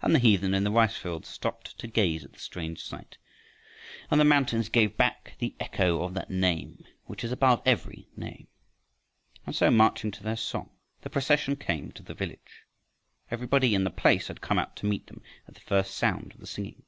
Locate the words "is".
7.22-7.30